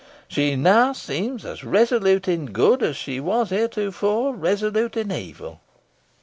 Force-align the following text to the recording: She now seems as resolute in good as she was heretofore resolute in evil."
She 0.27 0.55
now 0.55 0.93
seems 0.93 1.45
as 1.45 1.63
resolute 1.63 2.27
in 2.27 2.47
good 2.47 2.81
as 2.81 2.97
she 2.97 3.19
was 3.19 3.51
heretofore 3.51 4.33
resolute 4.33 4.97
in 4.97 5.11
evil." 5.11 5.61